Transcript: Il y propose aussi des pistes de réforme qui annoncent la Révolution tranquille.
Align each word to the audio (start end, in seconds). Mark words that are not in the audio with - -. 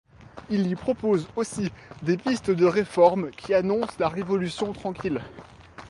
Il 0.49 0.65
y 0.65 0.73
propose 0.73 1.27
aussi 1.35 1.71
des 2.01 2.17
pistes 2.17 2.49
de 2.49 2.65
réforme 2.65 3.29
qui 3.29 3.53
annoncent 3.53 3.93
la 3.99 4.09
Révolution 4.09 4.73
tranquille. 4.73 5.21